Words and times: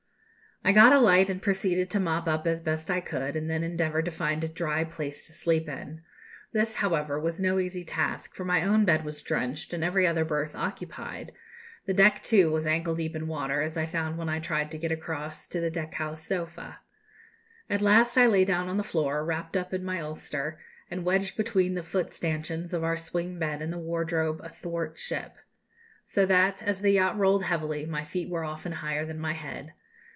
"I 0.63 0.73
got 0.73 0.93
a 0.93 0.99
light 0.99 1.27
and 1.27 1.41
proceeded 1.41 1.89
to 1.89 1.99
mop 1.99 2.27
up 2.27 2.45
as 2.45 2.61
best 2.61 2.91
I 2.91 3.01
could, 3.01 3.35
and 3.35 3.49
then 3.49 3.63
endeavoured 3.63 4.05
to 4.05 4.11
find 4.11 4.43
a 4.43 4.47
dry 4.47 4.83
place 4.83 5.25
to 5.25 5.33
sleep 5.33 5.67
in. 5.67 6.03
This, 6.53 6.75
however, 6.75 7.19
was 7.19 7.41
no 7.41 7.57
easy 7.57 7.83
task, 7.83 8.35
for 8.35 8.45
my 8.45 8.61
own 8.61 8.85
bed 8.85 9.03
was 9.03 9.23
drenched 9.23 9.73
and 9.73 9.83
every 9.83 10.05
other 10.05 10.23
berth 10.23 10.53
occupied; 10.53 11.31
the 11.87 11.95
deck, 11.95 12.21
too, 12.23 12.51
was 12.51 12.67
ankle 12.67 12.93
deep 12.93 13.15
in 13.15 13.25
water, 13.27 13.61
as 13.61 13.75
I 13.75 13.87
found 13.87 14.19
when 14.19 14.29
I 14.29 14.37
tried 14.39 14.69
to 14.69 14.77
get 14.77 14.91
across 14.91 15.47
to 15.47 15.59
the 15.59 15.71
deck 15.71 15.95
house 15.95 16.21
sofa. 16.23 16.77
At 17.67 17.81
last 17.81 18.15
I 18.15 18.27
lay 18.27 18.45
down 18.45 18.67
on 18.69 18.77
the 18.77 18.83
floor, 18.83 19.25
wrapped 19.25 19.57
up 19.57 19.73
in 19.73 19.83
my 19.83 19.99
ulster, 19.99 20.59
and 20.91 21.03
wedged 21.03 21.37
between 21.37 21.73
the 21.73 21.81
foot 21.81 22.11
stanchions 22.11 22.71
of 22.75 22.83
our 22.83 22.97
swing 22.97 23.39
bed 23.39 23.63
and 23.63 23.73
the 23.73 23.79
wardrobe 23.79 24.39
athwart 24.43 24.99
ship; 24.99 25.37
so 26.03 26.23
that, 26.27 26.61
as 26.61 26.81
the 26.81 26.91
yacht 26.91 27.17
rolled 27.17 27.45
heavily, 27.45 27.87
my 27.87 28.03
feet 28.03 28.29
were 28.29 28.43
often 28.43 28.73
higher 28.73 29.07
than 29.07 29.17
my 29.17 29.33
head. 29.33 29.73